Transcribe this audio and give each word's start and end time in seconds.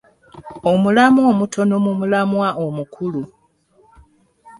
Omulamwa 0.71 1.21
omutono 1.31 1.75
mu 1.85 1.91
mulamwa 1.99 2.49
omukulu 2.65 3.23